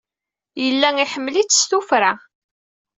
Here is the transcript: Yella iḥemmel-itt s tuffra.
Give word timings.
Yella 0.63 0.89
iḥemmel-itt 1.03 1.57
s 1.61 1.63
tuffra. 1.69 2.11